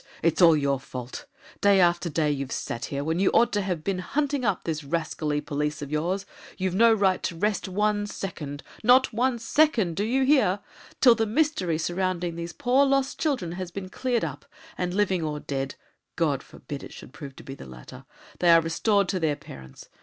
it's 0.23 0.41
all 0.41 0.57
your 0.57 0.79
fault! 0.79 1.27
Day 1.61 1.79
after 1.79 2.09
day 2.09 2.31
you've 2.31 2.51
sat 2.51 2.85
here, 2.85 3.03
when 3.03 3.19
you 3.19 3.29
ought 3.35 3.53
to 3.53 3.61
have 3.61 3.83
been 3.83 3.99
hunting 3.99 4.43
up 4.43 4.63
these 4.63 4.83
rascally 4.83 5.39
police 5.39 5.79
of 5.83 5.91
yours. 5.91 6.25
You've 6.57 6.73
no 6.73 6.91
right 6.91 7.21
to 7.21 7.35
rest 7.35 7.67
one 7.67 8.07
second 8.07 8.63
not 8.81 9.13
one 9.13 9.37
second, 9.37 9.95
do 9.95 10.03
you 10.03 10.23
hear? 10.23 10.61
till 11.01 11.13
the 11.13 11.27
mystery 11.27 11.77
surrounding 11.77 12.35
these 12.35 12.51
poor 12.51 12.83
lost 12.83 13.19
children 13.19 13.51
has 13.51 13.69
been 13.69 13.89
cleared 13.89 14.25
up, 14.25 14.43
and, 14.75 14.91
living 14.91 15.21
or 15.21 15.39
dead 15.39 15.75
God 16.15 16.41
forbid 16.41 16.81
it 16.81 16.93
should 16.93 17.13
prove 17.13 17.35
to 17.35 17.43
be 17.43 17.53
the 17.53 17.67
latter! 17.67 18.05
they 18.39 18.49
are 18.49 18.59
restored 18.59 19.07
to 19.09 19.19
their 19.19 19.35
parents. 19.35 19.87